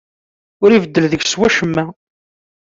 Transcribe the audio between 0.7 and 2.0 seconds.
ibeddel deg-s wacemma.